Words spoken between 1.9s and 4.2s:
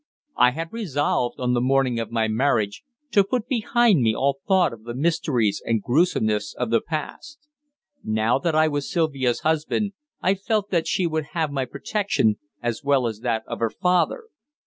of my marriage, to put behind me